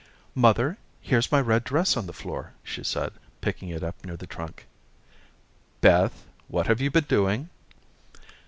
[0.33, 4.25] "Mother, here's my red dress on the floor," she said, picking it up near the
[4.25, 4.65] trunk.
[5.79, 7.49] "Beth, what have you been doing?"